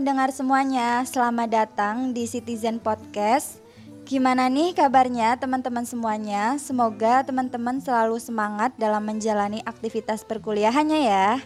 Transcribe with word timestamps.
Pendengar 0.00 0.32
semuanya, 0.32 1.04
selamat 1.04 1.48
datang 1.52 2.16
di 2.16 2.24
Citizen 2.24 2.80
Podcast. 2.80 3.60
Gimana 4.08 4.48
nih 4.48 4.72
kabarnya 4.72 5.36
teman-teman 5.36 5.84
semuanya? 5.84 6.56
Semoga 6.56 7.20
teman-teman 7.20 7.84
selalu 7.84 8.16
semangat 8.16 8.72
dalam 8.80 9.04
menjalani 9.04 9.60
aktivitas 9.68 10.24
perkuliahannya 10.24 11.04
ya. 11.04 11.44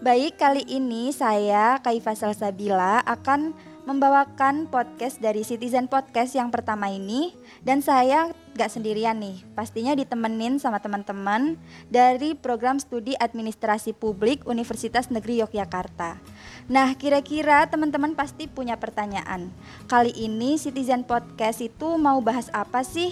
Baik, 0.00 0.40
kali 0.40 0.64
ini 0.64 1.12
saya 1.12 1.76
Kaifa 1.84 2.16
Salsabila 2.16 3.04
akan 3.04 3.52
membawakan 3.90 4.70
podcast 4.70 5.18
dari 5.18 5.42
Citizen 5.42 5.90
Podcast 5.90 6.38
yang 6.38 6.54
pertama 6.54 6.86
ini. 6.94 7.34
Dan 7.66 7.82
saya 7.82 8.30
gak 8.54 8.70
sendirian 8.70 9.18
nih. 9.18 9.42
Pastinya 9.58 9.98
ditemenin 9.98 10.62
sama 10.62 10.78
teman-teman 10.78 11.58
dari 11.90 12.38
program 12.38 12.78
studi 12.78 13.18
administrasi 13.18 13.90
publik 13.90 14.46
Universitas 14.46 15.10
Negeri 15.10 15.42
Yogyakarta. 15.42 16.22
Nah 16.70 16.94
kira-kira 16.94 17.66
teman-teman 17.66 18.14
pasti 18.14 18.46
punya 18.46 18.78
pertanyaan. 18.78 19.50
Kali 19.90 20.14
ini 20.14 20.54
Citizen 20.54 21.02
Podcast 21.02 21.58
itu 21.58 21.98
mau 21.98 22.22
bahas 22.22 22.46
apa 22.54 22.86
sih? 22.86 23.10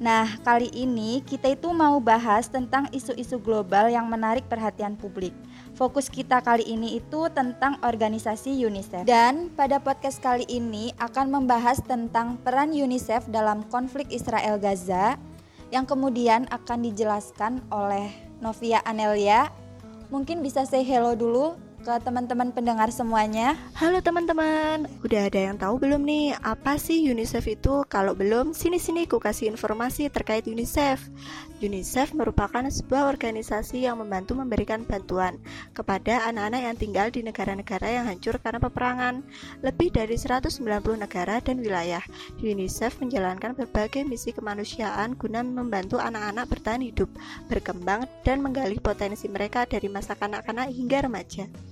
Nah, 0.00 0.24
kali 0.40 0.72
ini 0.72 1.20
kita 1.20 1.52
itu 1.52 1.68
mau 1.76 2.00
bahas 2.00 2.48
tentang 2.48 2.88
isu-isu 2.88 3.36
global 3.36 3.92
yang 3.92 4.08
menarik 4.08 4.48
perhatian 4.48 4.96
publik. 4.96 5.36
Fokus 5.80 6.12
kita 6.12 6.44
kali 6.44 6.68
ini 6.68 7.00
itu 7.00 7.32
tentang 7.32 7.80
organisasi 7.80 8.52
UNICEF. 8.68 9.08
Dan 9.08 9.48
pada 9.56 9.80
podcast 9.80 10.20
kali 10.20 10.44
ini 10.44 10.92
akan 11.00 11.32
membahas 11.32 11.80
tentang 11.80 12.36
peran 12.44 12.68
UNICEF 12.68 13.24
dalam 13.32 13.64
konflik 13.72 14.04
Israel 14.12 14.60
Gaza 14.60 15.16
yang 15.72 15.88
kemudian 15.88 16.44
akan 16.52 16.84
dijelaskan 16.84 17.64
oleh 17.72 18.12
Novia 18.44 18.84
Anelia. 18.84 19.48
Mungkin 20.12 20.44
bisa 20.44 20.68
say 20.68 20.84
hello 20.84 21.16
dulu 21.16 21.56
ke 21.80 21.96
teman-teman 22.04 22.52
pendengar 22.52 22.92
semuanya. 22.92 23.56
Halo 23.72 24.04
teman-teman, 24.04 24.84
udah 25.00 25.32
ada 25.32 25.40
yang 25.40 25.56
tahu 25.56 25.80
belum 25.80 26.04
nih 26.04 26.36
apa 26.44 26.76
sih 26.76 27.08
UNICEF 27.08 27.56
itu? 27.56 27.88
Kalau 27.88 28.12
belum, 28.12 28.52
sini-sini 28.52 29.08
ku 29.08 29.16
kasih 29.16 29.48
informasi 29.48 30.12
terkait 30.12 30.44
UNICEF. 30.44 31.00
UNICEF 31.64 32.12
merupakan 32.12 32.60
sebuah 32.68 33.08
organisasi 33.08 33.88
yang 33.88 33.96
membantu 33.96 34.36
memberikan 34.36 34.84
bantuan 34.84 35.40
kepada 35.72 36.28
anak-anak 36.28 36.60
yang 36.68 36.76
tinggal 36.76 37.06
di 37.08 37.24
negara-negara 37.24 37.88
yang 37.88 38.04
hancur 38.12 38.36
karena 38.44 38.60
peperangan. 38.60 39.24
Lebih 39.64 39.88
dari 39.96 40.20
190 40.20 40.60
negara 41.00 41.40
dan 41.40 41.64
wilayah, 41.64 42.04
UNICEF 42.44 43.00
menjalankan 43.00 43.56
berbagai 43.56 44.04
misi 44.04 44.36
kemanusiaan 44.36 45.16
guna 45.16 45.40
membantu 45.40 45.96
anak-anak 45.96 46.44
bertahan 46.44 46.84
hidup, 46.84 47.08
berkembang, 47.48 48.04
dan 48.20 48.44
menggali 48.44 48.76
potensi 48.76 49.32
mereka 49.32 49.64
dari 49.64 49.88
masa 49.88 50.12
kanak-kanak 50.12 50.68
hingga 50.68 51.08
remaja. 51.08 51.69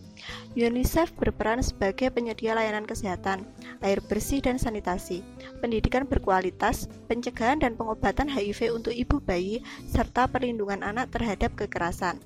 UNICEF 0.59 1.15
berperan 1.17 1.63
sebagai 1.63 2.11
penyedia 2.11 2.57
layanan 2.57 2.85
kesehatan, 2.85 3.47
air 3.81 4.03
bersih 4.05 4.43
dan 4.43 4.59
sanitasi, 4.59 5.23
pendidikan 5.63 6.05
berkualitas, 6.05 6.91
pencegahan 7.07 7.63
dan 7.63 7.79
pengobatan 7.79 8.27
HIV 8.29 8.75
untuk 8.75 8.93
ibu 8.93 9.23
bayi, 9.23 9.65
serta 9.87 10.27
perlindungan 10.27 10.83
anak 10.83 11.13
terhadap 11.15 11.55
kekerasan. 11.55 12.19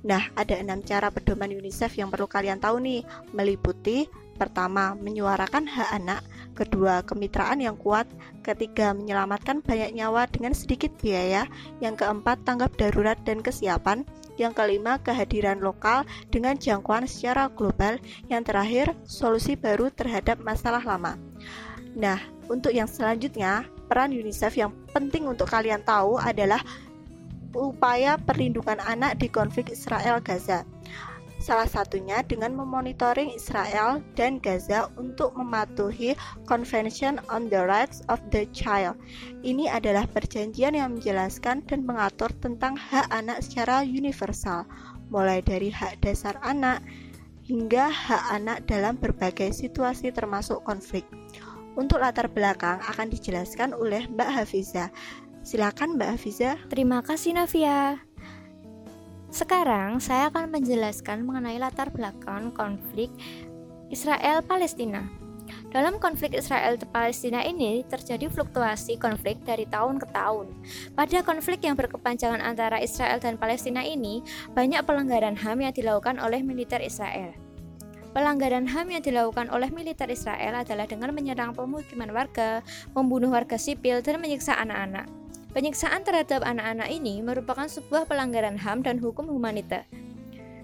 Nah, 0.00 0.32
ada 0.34 0.56
enam 0.56 0.80
cara 0.80 1.12
pedoman 1.12 1.52
UNICEF 1.52 2.00
yang 2.00 2.08
perlu 2.08 2.26
kalian 2.26 2.58
tahu 2.58 2.80
nih, 2.80 3.04
meliputi 3.36 4.08
Pertama, 4.40 4.96
menyuarakan 4.96 5.68
hak 5.68 5.90
anak. 6.00 6.24
Kedua, 6.56 7.04
kemitraan 7.04 7.60
yang 7.60 7.76
kuat. 7.76 8.08
Ketiga, 8.40 8.96
menyelamatkan 8.96 9.60
banyak 9.60 9.92
nyawa 9.92 10.24
dengan 10.32 10.56
sedikit 10.56 10.88
biaya. 10.96 11.44
Yang 11.84 12.00
keempat, 12.00 12.40
tanggap 12.48 12.72
darurat 12.80 13.20
dan 13.28 13.44
kesiapan. 13.44 14.00
Yang 14.40 14.56
kelima, 14.56 14.96
kehadiran 15.04 15.60
lokal 15.60 16.08
dengan 16.32 16.56
jangkauan 16.56 17.04
secara 17.04 17.52
global. 17.52 18.00
Yang 18.32 18.42
terakhir, 18.48 18.86
solusi 19.04 19.60
baru 19.60 19.92
terhadap 19.92 20.40
masalah 20.40 20.80
lama. 20.88 21.20
Nah, 21.92 22.16
untuk 22.48 22.72
yang 22.72 22.88
selanjutnya, 22.88 23.68
peran 23.92 24.16
UNICEF 24.16 24.56
yang 24.56 24.72
penting 24.96 25.28
untuk 25.28 25.52
kalian 25.52 25.84
tahu 25.84 26.16
adalah 26.16 26.64
upaya 27.54 28.20
perlindungan 28.20 28.78
anak 28.84 29.18
di 29.18 29.26
konflik 29.26 29.72
Israel 29.72 30.22
Gaza. 30.22 30.62
Salah 31.40 31.64
satunya 31.64 32.20
dengan 32.20 32.52
memonitoring 32.52 33.32
Israel 33.32 34.04
dan 34.12 34.36
Gaza 34.44 34.92
untuk 35.00 35.32
mematuhi 35.32 36.12
Convention 36.44 37.16
on 37.32 37.48
the 37.48 37.64
Rights 37.64 38.04
of 38.12 38.20
the 38.28 38.44
Child. 38.52 39.00
Ini 39.40 39.72
adalah 39.72 40.04
perjanjian 40.04 40.76
yang 40.76 41.00
menjelaskan 41.00 41.64
dan 41.64 41.88
mengatur 41.88 42.28
tentang 42.44 42.76
hak 42.76 43.08
anak 43.08 43.40
secara 43.40 43.80
universal, 43.80 44.68
mulai 45.08 45.40
dari 45.40 45.72
hak 45.72 46.04
dasar 46.04 46.36
anak 46.44 46.84
hingga 47.48 47.88
hak 47.88 48.36
anak 48.36 48.68
dalam 48.68 49.00
berbagai 49.00 49.56
situasi 49.56 50.12
termasuk 50.12 50.60
konflik. 50.68 51.08
Untuk 51.72 52.04
latar 52.04 52.28
belakang 52.28 52.84
akan 52.84 53.08
dijelaskan 53.08 53.72
oleh 53.72 54.04
Mbak 54.12 54.28
Hafiza. 54.28 54.92
Silakan 55.40 55.96
Mbak 55.96 56.20
Hafiza. 56.20 56.60
Terima 56.68 57.00
kasih 57.00 57.32
Navia. 57.32 57.96
Sekarang 59.32 59.96
saya 59.96 60.28
akan 60.28 60.52
menjelaskan 60.52 61.24
mengenai 61.24 61.56
latar 61.56 61.88
belakang 61.88 62.52
konflik 62.52 63.08
Israel-Palestina. 63.88 65.08
Dalam 65.72 65.96
konflik 65.96 66.36
Israel-Palestina 66.36 67.40
ini 67.42 67.82
terjadi 67.88 68.28
fluktuasi 68.28 69.00
konflik 69.00 69.40
dari 69.42 69.64
tahun 69.64 69.96
ke 69.98 70.12
tahun. 70.12 70.52
Pada 70.92 71.24
konflik 71.24 71.64
yang 71.64 71.74
berkepanjangan 71.74 72.44
antara 72.44 72.76
Israel 72.78 73.16
dan 73.16 73.40
Palestina 73.40 73.80
ini, 73.80 74.20
banyak 74.52 74.84
pelanggaran 74.84 75.40
HAM 75.40 75.64
yang 75.64 75.74
dilakukan 75.74 76.20
oleh 76.20 76.44
militer 76.44 76.84
Israel. 76.84 77.32
Pelanggaran 78.10 78.66
HAM 78.66 78.92
yang 78.92 79.02
dilakukan 79.02 79.48
oleh 79.54 79.70
militer 79.70 80.10
Israel 80.10 80.66
adalah 80.66 80.84
dengan 80.84 81.14
menyerang 81.14 81.54
pemukiman 81.54 82.10
warga, 82.10 82.60
membunuh 82.92 83.30
warga 83.30 83.54
sipil, 83.54 84.02
dan 84.02 84.18
menyiksa 84.18 84.58
anak-anak. 84.58 85.19
Penyiksaan 85.50 86.06
terhadap 86.06 86.46
anak-anak 86.46 86.86
ini 86.94 87.18
merupakan 87.26 87.66
sebuah 87.66 88.06
pelanggaran 88.06 88.54
HAM 88.54 88.86
dan 88.86 89.02
hukum 89.02 89.26
humaniter. 89.26 89.82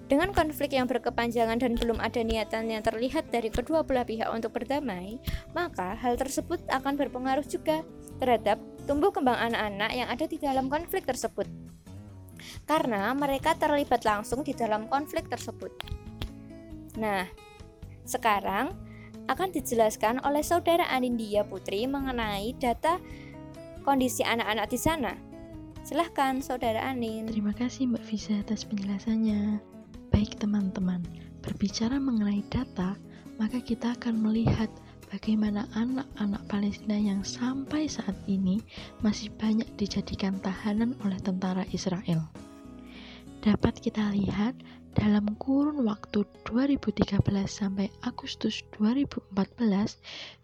Dengan 0.07 0.31
konflik 0.31 0.71
yang 0.71 0.87
berkepanjangan 0.87 1.59
dan 1.59 1.75
belum 1.75 1.99
ada 1.99 2.23
niatan 2.23 2.71
yang 2.71 2.79
terlihat 2.79 3.27
dari 3.27 3.51
kedua 3.51 3.83
belah 3.83 4.07
pihak 4.07 4.31
untuk 4.31 4.55
berdamai, 4.55 5.19
maka 5.51 5.99
hal 5.99 6.15
tersebut 6.15 6.63
akan 6.71 6.95
berpengaruh 6.95 7.43
juga 7.43 7.83
terhadap 8.23 8.55
tumbuh 8.87 9.11
kembang 9.11 9.35
anak-anak 9.35 9.91
yang 9.91 10.07
ada 10.07 10.23
di 10.23 10.39
dalam 10.39 10.71
konflik 10.71 11.03
tersebut. 11.03 11.51
Karena 12.63 13.11
mereka 13.11 13.59
terlibat 13.59 14.07
langsung 14.07 14.47
di 14.47 14.55
dalam 14.55 14.87
konflik 14.87 15.27
tersebut. 15.27 15.75
Nah, 16.95 17.27
sekarang 18.07 18.71
akan 19.27 19.51
dijelaskan 19.51 20.23
oleh 20.23 20.39
saudara 20.39 20.87
Anindya 20.87 21.43
Putri 21.43 21.83
mengenai 21.83 22.55
data 22.55 22.95
kondisi 23.87 24.19
anak-anak 24.19 24.67
di 24.67 24.75
sana? 24.75 25.15
Silahkan, 25.87 26.43
Saudara 26.43 26.91
Anin. 26.91 27.23
Terima 27.31 27.55
kasih 27.55 27.87
Mbak 27.87 28.03
Visa 28.11 28.35
atas 28.35 28.67
penjelasannya. 28.67 29.63
Baik 30.11 30.35
teman-teman, 30.35 30.99
berbicara 31.39 31.95
mengenai 31.95 32.43
data, 32.51 32.99
maka 33.39 33.63
kita 33.63 33.95
akan 33.95 34.19
melihat 34.19 34.67
bagaimana 35.07 35.71
anak-anak 35.71 36.43
Palestina 36.51 36.99
yang 36.99 37.23
sampai 37.23 37.87
saat 37.87 38.19
ini 38.27 38.59
masih 38.99 39.31
banyak 39.39 39.71
dijadikan 39.79 40.35
tahanan 40.43 40.91
oleh 41.07 41.15
tentara 41.23 41.63
Israel. 41.71 42.27
Dapat 43.39 43.79
kita 43.79 44.11
lihat 44.11 44.59
dalam 44.97 45.37
kurun 45.37 45.85
waktu 45.85 46.25
2013 46.49 47.21
sampai 47.45 47.85
Agustus 48.01 48.65
2014, 48.81 49.29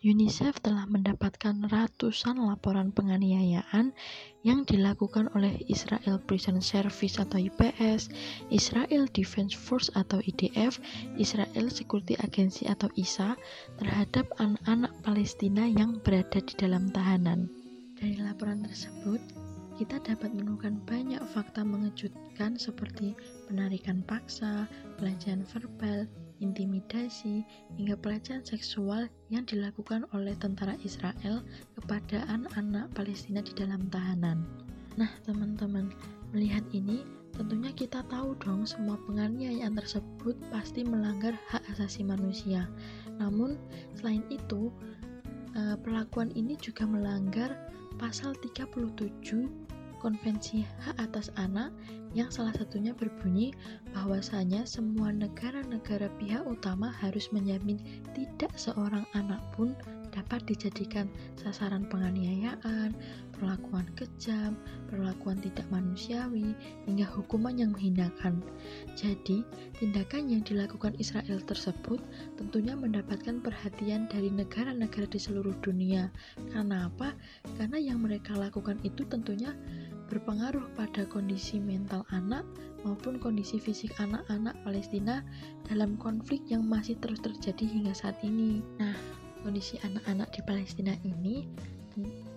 UNICEF 0.05 0.61
telah 0.61 0.85
mendapatkan 0.85 1.65
ratusan 1.73 2.37
laporan 2.37 2.93
penganiayaan 2.93 3.97
yang 4.45 4.61
dilakukan 4.69 5.33
oleh 5.33 5.57
Israel 5.65 6.21
Prison 6.21 6.61
Service 6.61 7.17
atau 7.17 7.41
IPS, 7.41 8.13
Israel 8.53 9.09
Defense 9.09 9.57
Force 9.57 9.89
atau 9.97 10.21
IDF, 10.21 10.77
Israel 11.17 11.73
Security 11.73 12.13
Agency 12.21 12.69
atau 12.69 12.93
ISA 12.93 13.33
terhadap 13.81 14.29
anak-anak 14.37 14.93
Palestina 15.01 15.65
yang 15.65 15.97
berada 16.05 16.37
di 16.37 16.53
dalam 16.61 16.93
tahanan. 16.93 17.49
Dari 17.97 18.21
laporan 18.21 18.61
tersebut, 18.61 19.17
kita 19.73 19.97
dapat 20.05 20.29
menemukan 20.37 20.77
banyak 20.85 21.17
fakta 21.33 21.65
mengejutkan 21.65 22.61
seperti 22.61 23.17
penarikan 23.53 24.01
paksa, 24.09 24.65
pelecehan 24.97 25.45
verbal, 25.53 26.09
intimidasi, 26.41 27.45
hingga 27.77 27.93
pelecehan 28.01 28.41
seksual 28.41 29.05
yang 29.29 29.45
dilakukan 29.45 30.09
oleh 30.17 30.33
tentara 30.41 30.73
Israel 30.81 31.45
kepada 31.77 32.25
anak-anak 32.33 32.89
Palestina 32.97 33.45
di 33.45 33.53
dalam 33.53 33.85
tahanan. 33.93 34.41
Nah, 34.97 35.13
teman-teman, 35.21 35.93
melihat 36.33 36.65
ini 36.73 37.05
tentunya 37.37 37.69
kita 37.77 38.01
tahu 38.09 38.33
dong 38.41 38.65
semua 38.65 38.97
penganiayaan 39.05 39.77
tersebut 39.77 40.33
pasti 40.49 40.81
melanggar 40.81 41.37
hak 41.53 41.61
asasi 41.77 42.01
manusia. 42.01 42.65
Namun, 43.21 43.61
selain 43.93 44.25
itu, 44.33 44.73
eh, 45.53 45.77
perlakuan 45.77 46.33
ini 46.33 46.57
juga 46.57 46.89
melanggar 46.89 47.53
pasal 48.01 48.33
37 48.41 49.45
Konvensi 50.03 50.67
Hak 50.83 50.99
Atas 50.99 51.31
Anak 51.39 51.71
yang 52.13 52.29
salah 52.29 52.53
satunya 52.53 52.93
berbunyi 52.93 53.53
bahwasanya 53.93 54.65
semua 54.69 55.09
negara-negara 55.09 56.09
pihak 56.21 56.45
utama 56.45 56.93
harus 57.01 57.29
menjamin 57.33 57.81
tidak 58.13 58.53
seorang 58.57 59.05
anak 59.17 59.41
pun 59.57 59.73
dapat 60.13 60.45
dijadikan 60.45 61.09
sasaran 61.33 61.89
penganiayaan, 61.89 62.93
perlakuan 63.33 63.89
kejam, 63.97 64.53
perlakuan 64.87 65.41
tidak 65.41 65.65
manusiawi, 65.73 66.53
hingga 66.85 67.09
hukuman 67.09 67.57
yang 67.57 67.73
menghinakan. 67.73 68.39
Jadi, 68.93 69.41
tindakan 69.81 70.29
yang 70.29 70.45
dilakukan 70.45 70.93
Israel 71.01 71.41
tersebut 71.49 71.97
tentunya 72.37 72.77
mendapatkan 72.77 73.41
perhatian 73.41 74.05
dari 74.07 74.29
negara-negara 74.29 75.09
di 75.09 75.17
seluruh 75.17 75.57
dunia. 75.65 76.13
Karena 76.53 76.87
apa? 76.93 77.17
Karena 77.57 77.81
yang 77.81 78.05
mereka 78.05 78.37
lakukan 78.37 78.77
itu 78.85 79.01
tentunya 79.09 79.57
berpengaruh 80.13 80.69
pada 80.77 81.09
kondisi 81.09 81.57
mental 81.57 82.05
anak 82.13 82.45
maupun 82.85 83.17
kondisi 83.17 83.57
fisik 83.57 83.97
anak-anak 83.97 84.53
Palestina 84.61 85.25
dalam 85.65 85.97
konflik 85.97 86.45
yang 86.45 86.61
masih 86.69 86.93
terus 87.01 87.17
terjadi 87.25 87.65
hingga 87.65 87.97
saat 87.97 88.21
ini. 88.21 88.61
Nah, 88.77 88.93
kondisi 89.41 89.81
anak-anak 89.81 90.29
di 90.29 90.41
Palestina 90.45 90.93
ini 91.01 91.49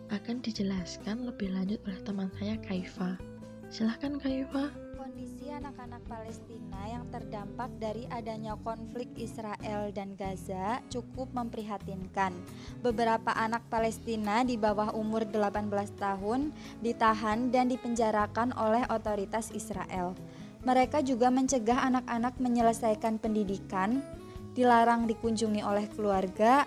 akan 0.08 0.40
dijelaskan 0.40 1.28
lebih 1.28 1.52
lanjut 1.52 1.76
oleh 1.84 2.00
teman 2.00 2.32
saya 2.40 2.56
Kaifa. 2.64 3.20
Silahkan 3.68 4.16
Kaifa. 4.16 4.85
Kondisi 5.06 5.46
anak-anak 5.46 6.02
Palestina 6.10 6.82
yang 6.90 7.06
terdampak 7.14 7.70
dari 7.78 8.10
adanya 8.10 8.58
konflik 8.58 9.06
Israel 9.14 9.94
dan 9.94 10.18
Gaza 10.18 10.82
cukup 10.90 11.30
memprihatinkan. 11.30 12.34
Beberapa 12.82 13.30
anak 13.38 13.62
Palestina 13.70 14.42
di 14.42 14.58
bawah 14.58 14.90
umur 14.98 15.22
18 15.22 15.70
tahun 15.94 16.50
ditahan 16.82 17.54
dan 17.54 17.70
dipenjarakan 17.70 18.50
oleh 18.58 18.82
otoritas 18.90 19.54
Israel. 19.54 20.10
Mereka 20.66 21.06
juga 21.06 21.30
mencegah 21.30 21.86
anak-anak 21.86 22.42
menyelesaikan 22.42 23.22
pendidikan, 23.22 24.02
dilarang 24.58 25.06
dikunjungi 25.06 25.62
oleh 25.62 25.86
keluarga, 25.94 26.66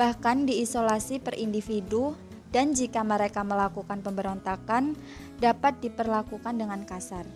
bahkan 0.00 0.48
diisolasi 0.48 1.20
per 1.20 1.36
individu 1.36 2.16
dan 2.50 2.72
jika 2.72 3.04
mereka 3.04 3.44
melakukan 3.44 4.00
pemberontakan 4.00 4.96
dapat 5.38 5.80
diperlakukan 5.84 6.54
dengan 6.56 6.82
kasar. 6.88 7.28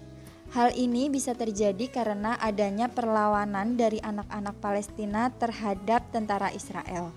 Hal 0.53 0.77
ini 0.77 1.09
bisa 1.09 1.33
terjadi 1.33 1.89
karena 1.89 2.37
adanya 2.37 2.85
perlawanan 2.93 3.81
dari 3.81 3.97
anak-anak 4.05 4.61
Palestina 4.61 5.33
terhadap 5.33 6.05
tentara 6.13 6.53
Israel. 6.53 7.09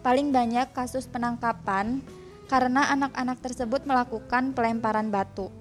Paling 0.00 0.32
banyak 0.32 0.72
kasus 0.72 1.04
penangkapan 1.04 2.00
karena 2.48 2.88
anak-anak 2.88 3.40
tersebut 3.44 3.84
melakukan 3.84 4.56
pelemparan 4.56 5.12
batu. 5.12 5.52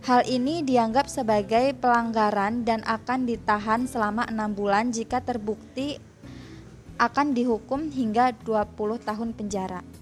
Hal 0.00 0.24
ini 0.24 0.64
dianggap 0.64 1.12
sebagai 1.12 1.76
pelanggaran 1.76 2.64
dan 2.64 2.80
akan 2.88 3.28
ditahan 3.28 3.84
selama 3.84 4.24
enam 4.24 4.56
bulan 4.56 4.96
jika 4.96 5.20
terbukti 5.20 6.00
akan 6.96 7.36
dihukum 7.36 7.92
hingga 7.92 8.32
20 8.48 8.96
tahun 9.04 9.36
penjara. 9.36 9.99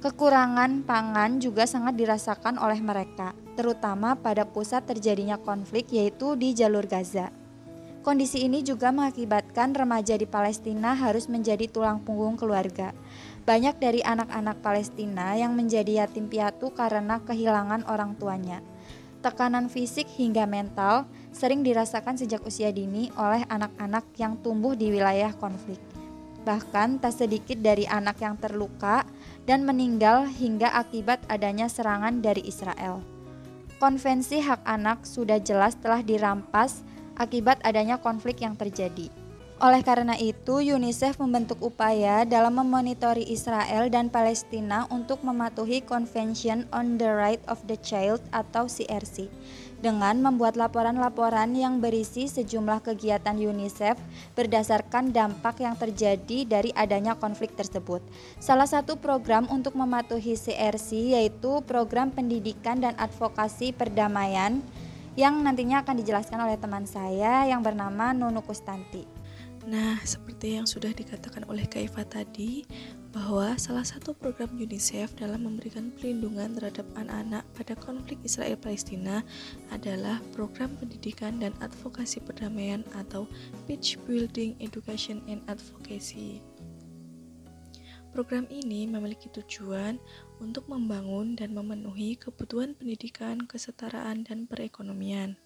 Kekurangan 0.00 0.80
pangan 0.88 1.44
juga 1.44 1.68
sangat 1.68 1.92
dirasakan 1.92 2.56
oleh 2.56 2.80
mereka, 2.80 3.36
terutama 3.52 4.16
pada 4.16 4.48
pusat 4.48 4.80
terjadinya 4.88 5.36
konflik 5.36 5.92
yaitu 5.92 6.40
di 6.40 6.56
jalur 6.56 6.88
Gaza. 6.88 7.28
Kondisi 8.00 8.48
ini 8.48 8.64
juga 8.64 8.96
mengakibatkan 8.96 9.76
remaja 9.76 10.16
di 10.16 10.24
Palestina 10.24 10.96
harus 10.96 11.28
menjadi 11.28 11.68
tulang 11.68 12.00
punggung 12.00 12.40
keluarga. 12.40 12.96
Banyak 13.44 13.76
dari 13.76 14.00
anak-anak 14.00 14.64
Palestina 14.64 15.36
yang 15.36 15.52
menjadi 15.52 16.08
yatim 16.08 16.32
piatu 16.32 16.72
karena 16.72 17.20
kehilangan 17.20 17.84
orang 17.84 18.16
tuanya. 18.16 18.64
Tekanan 19.20 19.68
fisik 19.68 20.08
hingga 20.16 20.48
mental 20.48 21.04
sering 21.28 21.60
dirasakan 21.60 22.16
sejak 22.16 22.40
usia 22.48 22.72
dini 22.72 23.12
oleh 23.20 23.44
anak-anak 23.52 24.08
yang 24.16 24.40
tumbuh 24.40 24.72
di 24.72 24.96
wilayah 24.96 25.36
konflik. 25.36 25.99
Bahkan 26.40 27.04
tak 27.04 27.12
sedikit 27.12 27.60
dari 27.60 27.84
anak 27.84 28.24
yang 28.24 28.40
terluka 28.40 29.04
dan 29.44 29.68
meninggal 29.68 30.24
hingga 30.24 30.72
akibat 30.72 31.20
adanya 31.28 31.68
serangan 31.68 32.24
dari 32.24 32.40
Israel. 32.48 33.04
Konvensi 33.76 34.40
hak 34.40 34.64
anak 34.64 35.04
sudah 35.04 35.40
jelas 35.40 35.76
telah 35.80 36.00
dirampas 36.00 36.84
akibat 37.20 37.60
adanya 37.60 38.00
konflik 38.00 38.40
yang 38.40 38.56
terjadi. 38.56 39.19
Oleh 39.60 39.84
karena 39.84 40.16
itu, 40.16 40.64
UNICEF 40.64 41.20
membentuk 41.20 41.60
upaya 41.60 42.24
dalam 42.24 42.64
memonitori 42.64 43.28
Israel 43.28 43.92
dan 43.92 44.08
Palestina 44.08 44.88
untuk 44.88 45.20
mematuhi 45.20 45.84
Convention 45.84 46.64
on 46.72 46.96
the 46.96 47.04
Right 47.04 47.44
of 47.44 47.60
the 47.68 47.76
Child 47.76 48.24
atau 48.32 48.72
CRC 48.72 49.28
dengan 49.84 50.16
membuat 50.24 50.56
laporan-laporan 50.56 51.52
yang 51.52 51.76
berisi 51.76 52.24
sejumlah 52.24 52.88
kegiatan 52.88 53.36
UNICEF 53.36 54.00
berdasarkan 54.32 55.12
dampak 55.12 55.60
yang 55.60 55.76
terjadi 55.76 56.48
dari 56.48 56.72
adanya 56.72 57.12
konflik 57.20 57.52
tersebut. 57.52 58.00
Salah 58.40 58.64
satu 58.64 58.96
program 58.96 59.44
untuk 59.52 59.76
mematuhi 59.76 60.40
CRC 60.40 61.20
yaitu 61.20 61.60
program 61.68 62.08
pendidikan 62.08 62.80
dan 62.80 62.96
advokasi 62.96 63.76
perdamaian 63.76 64.64
yang 65.20 65.36
nantinya 65.44 65.84
akan 65.84 66.00
dijelaskan 66.00 66.48
oleh 66.48 66.56
teman 66.56 66.88
saya 66.88 67.44
yang 67.44 67.60
bernama 67.60 68.16
Nunu 68.16 68.40
Kustanti. 68.40 69.19
Nah, 69.68 70.00
seperti 70.08 70.56
yang 70.56 70.64
sudah 70.64 70.88
dikatakan 70.96 71.44
oleh 71.44 71.68
Kaifa 71.68 72.00
tadi, 72.08 72.64
bahwa 73.10 73.58
salah 73.58 73.82
satu 73.82 74.14
program 74.14 74.54
UNICEF 74.54 75.18
dalam 75.18 75.42
memberikan 75.42 75.90
perlindungan 75.98 76.54
terhadap 76.54 76.86
anak-anak 76.94 77.42
pada 77.58 77.74
konflik 77.74 78.22
Israel-Palestina 78.22 79.26
adalah 79.74 80.22
program 80.30 80.78
pendidikan 80.78 81.42
dan 81.42 81.50
advokasi 81.58 82.22
perdamaian 82.22 82.86
atau 82.94 83.26
Peace 83.66 83.98
Building 84.06 84.54
Education 84.62 85.20
and 85.26 85.42
Advocacy. 85.50 86.38
Program 88.10 88.46
ini 88.50 88.90
memiliki 88.90 89.30
tujuan 89.30 89.98
untuk 90.42 90.66
membangun 90.66 91.38
dan 91.38 91.54
memenuhi 91.54 92.18
kebutuhan 92.18 92.74
pendidikan, 92.74 93.42
kesetaraan, 93.46 94.26
dan 94.26 94.50
perekonomian. 94.50 95.38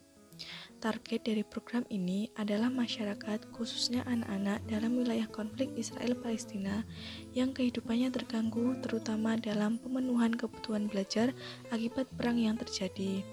Target 0.84 1.24
dari 1.24 1.40
program 1.40 1.88
ini 1.88 2.28
adalah 2.36 2.68
masyarakat, 2.68 3.48
khususnya 3.56 4.04
anak-anak 4.04 4.60
dalam 4.68 5.00
wilayah 5.00 5.24
konflik 5.32 5.72
Israel-Palestina 5.80 6.84
yang 7.32 7.56
kehidupannya 7.56 8.12
terganggu, 8.12 8.76
terutama 8.84 9.40
dalam 9.40 9.80
pemenuhan 9.80 10.36
kebutuhan 10.36 10.84
belajar 10.84 11.32
akibat 11.72 12.04
perang 12.20 12.36
yang 12.36 12.60
terjadi. 12.60 13.24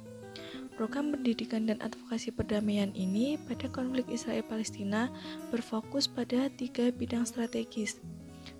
Program 0.80 1.12
pendidikan 1.12 1.68
dan 1.68 1.84
advokasi 1.84 2.32
perdamaian 2.32 2.96
ini 2.96 3.36
pada 3.36 3.68
konflik 3.68 4.08
Israel-Palestina 4.08 5.12
berfokus 5.52 6.08
pada 6.08 6.48
tiga 6.56 6.88
bidang 6.96 7.28
strategis. 7.28 8.00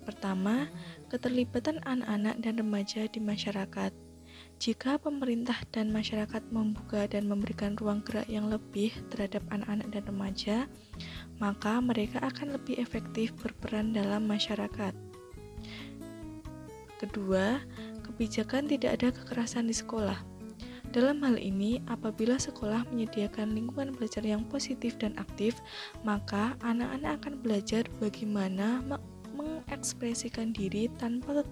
Pertama, 0.04 0.68
keterlibatan 1.08 1.80
anak-anak 1.88 2.44
dan 2.44 2.60
remaja 2.60 3.08
di 3.08 3.24
masyarakat. 3.24 4.01
Jika 4.62 4.94
pemerintah 4.94 5.58
dan 5.74 5.90
masyarakat 5.90 6.38
membuka 6.54 7.10
dan 7.10 7.26
memberikan 7.26 7.74
ruang 7.74 7.98
gerak 8.06 8.30
yang 8.30 8.46
lebih 8.46 8.94
terhadap 9.10 9.42
anak-anak 9.50 9.90
dan 9.90 10.02
remaja, 10.06 10.56
maka 11.42 11.82
mereka 11.82 12.22
akan 12.22 12.54
lebih 12.54 12.78
efektif 12.78 13.34
berperan 13.42 13.90
dalam 13.90 14.22
masyarakat. 14.30 14.94
Kedua, 16.94 17.58
kebijakan 18.06 18.70
tidak 18.70 19.02
ada 19.02 19.10
kekerasan 19.10 19.66
di 19.66 19.74
sekolah. 19.74 20.22
Dalam 20.94 21.18
hal 21.26 21.42
ini, 21.42 21.82
apabila 21.90 22.38
sekolah 22.38 22.86
menyediakan 22.94 23.58
lingkungan 23.58 23.90
belajar 23.98 24.22
yang 24.22 24.46
positif 24.46 24.94
dan 24.94 25.18
aktif, 25.18 25.58
maka 26.06 26.54
anak-anak 26.62 27.18
akan 27.18 27.34
belajar 27.42 27.82
bagaimana 27.98 28.78
mengekspresikan 29.34 30.54
diri 30.54 30.86
tanpa 31.02 31.42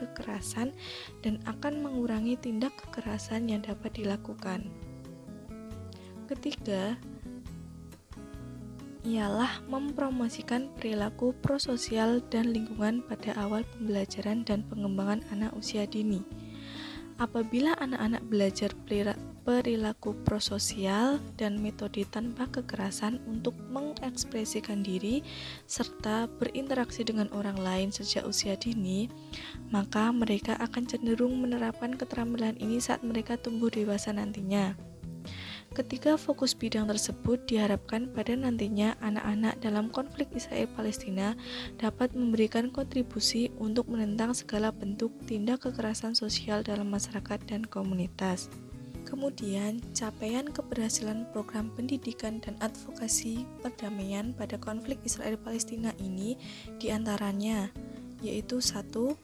kekerasan 0.00 0.72
dan 1.20 1.36
akan 1.44 1.84
mengurangi 1.84 2.40
tindak 2.40 2.72
kekerasan 2.80 3.52
yang 3.52 3.60
dapat 3.60 3.92
dilakukan. 3.92 4.72
Ketiga, 6.24 6.96
ialah 9.00 9.64
mempromosikan 9.64 10.68
perilaku 10.76 11.32
prososial 11.40 12.20
dan 12.28 12.52
lingkungan 12.52 13.00
pada 13.04 13.32
awal 13.40 13.64
pembelajaran 13.76 14.44
dan 14.44 14.60
pengembangan 14.68 15.24
anak 15.32 15.52
usia 15.56 15.88
dini. 15.88 16.20
Apabila 17.16 17.76
anak-anak 17.80 18.24
belajar 18.28 18.72
perilaku 19.42 20.14
prososial 20.22 21.18
dan 21.40 21.58
metode 21.58 22.06
tanpa 22.08 22.46
kekerasan 22.48 23.18
untuk 23.26 23.56
mengekspresikan 23.72 24.84
diri 24.84 25.24
serta 25.64 26.28
berinteraksi 26.38 27.02
dengan 27.02 27.28
orang 27.32 27.56
lain 27.58 27.88
sejak 27.90 28.24
usia 28.28 28.54
dini, 28.54 29.10
maka 29.72 30.12
mereka 30.12 30.54
akan 30.60 30.86
cenderung 30.86 31.40
menerapkan 31.40 31.96
keterampilan 31.96 32.56
ini 32.60 32.78
saat 32.78 33.00
mereka 33.00 33.40
tumbuh 33.40 33.72
dewasa 33.72 34.12
nantinya. 34.12 34.76
Ketiga 35.70 36.18
fokus 36.18 36.50
bidang 36.50 36.90
tersebut 36.90 37.46
diharapkan 37.46 38.10
pada 38.10 38.34
nantinya 38.34 38.98
anak-anak 38.98 39.54
dalam 39.62 39.86
konflik 39.86 40.26
Israel-Palestina 40.34 41.38
dapat 41.78 42.10
memberikan 42.10 42.74
kontribusi 42.74 43.54
untuk 43.54 43.86
menentang 43.86 44.34
segala 44.34 44.74
bentuk 44.74 45.14
tindak 45.30 45.62
kekerasan 45.62 46.18
sosial 46.18 46.66
dalam 46.66 46.90
masyarakat 46.90 47.38
dan 47.46 47.62
komunitas. 47.62 48.50
Kemudian, 49.10 49.82
capaian 49.90 50.46
keberhasilan 50.46 51.26
program 51.34 51.74
pendidikan 51.74 52.38
dan 52.38 52.54
advokasi 52.62 53.42
perdamaian 53.58 54.30
pada 54.30 54.54
konflik 54.54 55.02
Israel-Palestina 55.02 55.90
ini 55.98 56.38
di 56.78 56.94
antaranya 56.94 57.74
yaitu 58.22 58.62
satu 58.62 59.18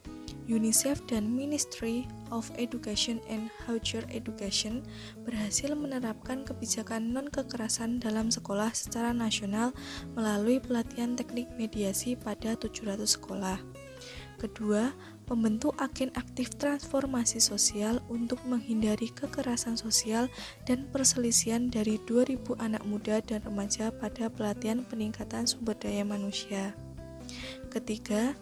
UNICEF 0.46 1.02
dan 1.10 1.26
Ministry 1.26 2.06
of 2.30 2.50
Education 2.58 3.18
and 3.30 3.50
Higher 3.66 4.02
Education 4.10 4.82
berhasil 5.26 5.74
menerapkan 5.74 6.42
kebijakan 6.46 7.10
non-kekerasan 7.14 7.98
dalam 7.98 8.30
sekolah 8.30 8.70
secara 8.74 9.10
nasional 9.10 9.74
melalui 10.14 10.62
pelatihan 10.62 11.18
teknik 11.18 11.50
mediasi 11.54 12.14
pada 12.14 12.54
700 12.58 13.06
sekolah. 13.06 13.58
Kedua, 14.38 14.92
membentuk 15.26 15.74
agen 15.82 16.14
aktif 16.14 16.54
transformasi 16.58 17.42
sosial 17.42 17.98
untuk 18.06 18.38
menghindari 18.46 19.10
kekerasan 19.10 19.74
sosial 19.74 20.30
dan 20.64 20.86
perselisihan 20.94 21.66
dari 21.66 21.98
2000 22.06 22.58
anak 22.62 22.82
muda 22.86 23.18
dan 23.22 23.42
remaja 23.42 23.90
pada 23.90 24.30
pelatihan 24.30 24.86
peningkatan 24.86 25.46
sumber 25.46 25.74
daya 25.78 26.06
manusia. 26.06 26.74
Ketiga, 27.70 28.38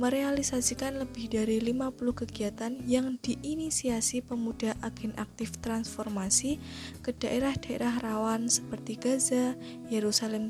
merealisasikan 0.00 0.96
lebih 0.96 1.28
dari 1.28 1.60
50 1.60 1.92
kegiatan 2.24 2.72
yang 2.88 3.20
diinisiasi 3.20 4.24
pemuda 4.24 4.72
agen 4.80 5.12
aktif 5.20 5.52
transformasi 5.60 6.56
ke 7.04 7.12
daerah-daerah 7.12 8.00
rawan 8.00 8.48
seperti 8.48 8.96
Gaza, 8.96 9.52
Yerusalem, 9.92 10.48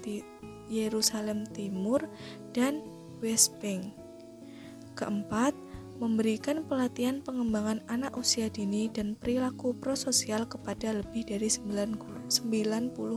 Yerusalem 0.71 1.51
Timur, 1.51 2.07
dan 2.55 2.79
West 3.19 3.59
Bank. 3.59 4.00
Keempat, 5.01 5.57
memberikan 5.97 6.61
pelatihan 6.69 7.25
pengembangan 7.25 7.81
anak 7.89 8.21
usia 8.21 8.53
dini 8.53 8.93
dan 8.93 9.17
perilaku 9.17 9.73
prososial 9.73 10.45
kepada 10.45 10.93
lebih 10.93 11.25
dari 11.25 11.49
90 11.49 12.29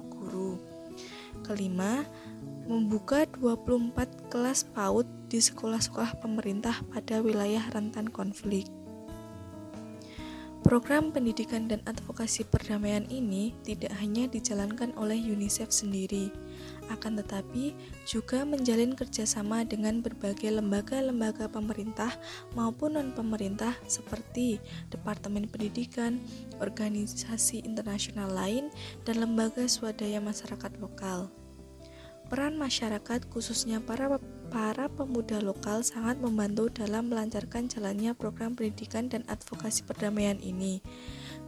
guru. 0.08 0.56
Kelima, 1.44 2.08
membuka 2.64 3.28
24 3.28 4.32
kelas 4.32 4.64
PAUD 4.72 5.04
di 5.28 5.44
sekolah-sekolah 5.44 6.24
pemerintah 6.24 6.80
pada 6.88 7.20
wilayah 7.20 7.68
rentan 7.76 8.08
konflik. 8.08 8.72
Program 10.64 11.12
pendidikan 11.12 11.68
dan 11.68 11.84
advokasi 11.84 12.48
perdamaian 12.48 13.04
ini 13.12 13.52
tidak 13.68 13.92
hanya 14.00 14.32
dijalankan 14.32 14.96
oleh 14.96 15.20
UNICEF 15.20 15.68
sendiri, 15.68 16.32
akan 16.94 17.20
tetapi 17.22 17.74
juga 18.06 18.46
menjalin 18.46 18.94
kerjasama 18.94 19.66
dengan 19.66 20.00
berbagai 20.00 20.54
lembaga-lembaga 20.54 21.50
pemerintah 21.50 22.14
maupun 22.54 22.96
non-pemerintah 22.96 23.74
seperti 23.90 24.62
Departemen 24.94 25.50
Pendidikan, 25.50 26.22
organisasi 26.62 27.66
internasional 27.66 28.30
lain, 28.32 28.70
dan 29.04 29.20
lembaga 29.22 29.66
swadaya 29.66 30.22
masyarakat 30.22 30.78
lokal. 30.78 31.34
Peran 32.32 32.58
masyarakat, 32.58 33.30
khususnya 33.30 33.84
para 33.84 34.18
para 34.54 34.86
pemuda 34.86 35.42
lokal 35.42 35.82
sangat 35.82 36.22
membantu 36.22 36.70
dalam 36.70 37.10
melancarkan 37.10 37.66
jalannya 37.66 38.14
program 38.14 38.54
pendidikan 38.54 39.10
dan 39.10 39.26
advokasi 39.26 39.82
perdamaian 39.82 40.38
ini 40.46 40.78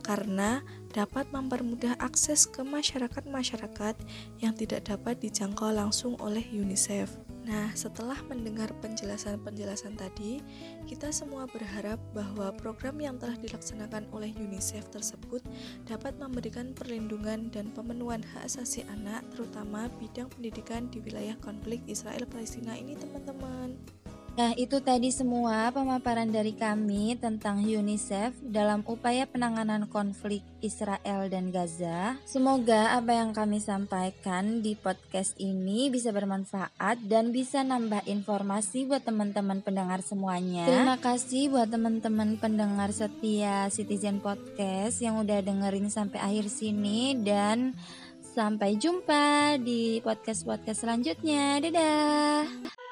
karena 0.06 0.62
dapat 0.94 1.26
mempermudah 1.34 1.98
akses 1.98 2.46
ke 2.46 2.62
masyarakat-masyarakat 2.62 3.98
yang 4.40 4.54
tidak 4.54 4.86
dapat 4.86 5.18
dijangkau 5.18 5.74
langsung 5.74 6.14
oleh 6.22 6.46
UNICEF. 6.54 7.10
Nah, 7.46 7.70
setelah 7.78 8.18
mendengar 8.26 8.74
penjelasan-penjelasan 8.82 9.94
tadi, 10.02 10.42
kita 10.90 11.14
semua 11.14 11.46
berharap 11.46 12.02
bahwa 12.10 12.50
program 12.58 12.98
yang 12.98 13.22
telah 13.22 13.38
dilaksanakan 13.38 14.10
oleh 14.10 14.34
UNICEF 14.34 14.90
tersebut 14.90 15.46
dapat 15.86 16.18
memberikan 16.18 16.74
perlindungan 16.74 17.54
dan 17.54 17.70
pemenuhan 17.70 18.26
hak 18.34 18.50
asasi 18.50 18.82
anak, 18.90 19.22
terutama 19.30 19.90
bidang 20.02 20.26
pendidikan 20.34 20.90
di 20.90 21.02
wilayah 21.06 21.38
konflik 21.38 21.86
Israel-Palestina 21.86 22.74
ini, 22.82 22.98
teman-teman. 22.98 23.78
Nah, 24.36 24.52
itu 24.60 24.84
tadi 24.84 25.16
semua 25.16 25.72
pemaparan 25.72 26.28
dari 26.28 26.52
kami 26.52 27.16
tentang 27.16 27.64
UNICEF 27.64 28.36
dalam 28.44 28.84
upaya 28.84 29.24
penanganan 29.24 29.88
konflik 29.88 30.44
Israel 30.60 31.32
dan 31.32 31.56
Gaza. 31.56 32.20
Semoga 32.28 33.00
apa 33.00 33.16
yang 33.16 33.32
kami 33.32 33.64
sampaikan 33.64 34.60
di 34.60 34.76
podcast 34.76 35.40
ini 35.40 35.88
bisa 35.88 36.12
bermanfaat 36.12 37.00
dan 37.08 37.32
bisa 37.32 37.64
nambah 37.64 38.04
informasi 38.12 38.84
buat 38.92 39.08
teman-teman 39.08 39.64
pendengar 39.64 40.04
semuanya. 40.04 40.68
Terima 40.68 41.00
kasih 41.00 41.56
buat 41.56 41.72
teman-teman 41.72 42.36
pendengar 42.36 42.92
setia 42.92 43.72
Citizen 43.72 44.20
Podcast 44.20 45.00
yang 45.00 45.16
udah 45.24 45.40
dengerin 45.40 45.88
sampai 45.88 46.20
akhir 46.20 46.52
sini 46.52 47.16
dan 47.24 47.72
sampai 48.36 48.76
jumpa 48.76 49.56
di 49.64 50.04
podcast-podcast 50.04 50.84
selanjutnya. 50.84 51.64
Dadah. 51.64 52.85